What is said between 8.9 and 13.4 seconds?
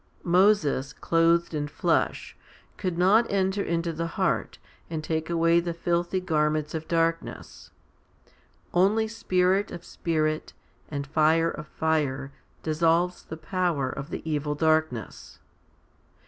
spirit of spirit and fire of fire dissolves the